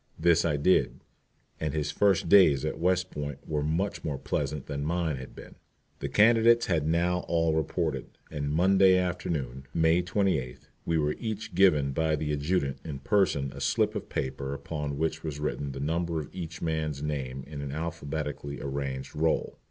[0.17, 0.99] This I did,
[1.59, 5.53] and his first days at West Point were much more pleasant than mine had been.
[5.99, 11.91] The candidates had now all reported, and Monday afternoon, May 28th, we were each given
[11.91, 16.19] by the Adjutant in person a slip of paper upon which was written the number
[16.19, 19.55] of each man's name in an alphabetically arranged roll.